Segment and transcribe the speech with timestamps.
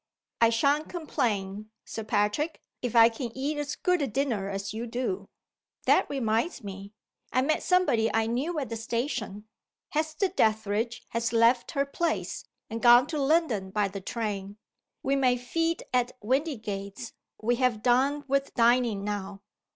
[0.41, 4.87] "I sha'n't complain, Sir Patrick, if I can eat as good a dinner as you
[4.87, 5.29] do."
[5.85, 6.93] "That reminds me!
[7.31, 9.47] I met somebody I knew at the station.
[9.89, 14.57] Hester Dethridge has left her place, and gone to London by the train.
[15.03, 19.43] We may feed at Windygates we have done with dining now.